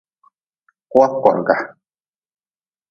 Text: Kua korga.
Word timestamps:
Kua 0.91 1.07
korga. 1.21 1.55